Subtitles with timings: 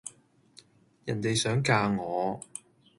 [1.05, 2.39] 人地想嫁我